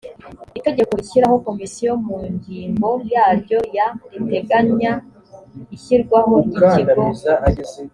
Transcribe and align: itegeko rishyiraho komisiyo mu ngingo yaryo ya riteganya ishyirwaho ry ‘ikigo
itegeko 0.59 0.91
rishyiraho 0.99 1.35
komisiyo 1.47 1.91
mu 2.05 2.17
ngingo 2.33 2.89
yaryo 3.13 3.59
ya 3.77 3.87
riteganya 4.11 4.91
ishyirwaho 5.75 6.33
ry 6.47 6.53
‘ikigo 6.69 7.01